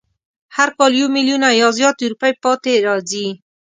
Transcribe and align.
هر 0.55 0.69
کال 0.77 0.91
یو 0.99 1.07
میلیونه 1.15 1.49
یا 1.61 1.67
زیاتې 1.77 2.05
روپۍ 2.11 2.33
پاتې 2.43 2.73
راځي. 2.87 3.27